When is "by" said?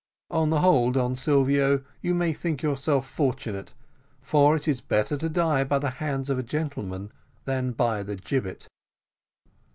5.63-5.77, 7.73-8.01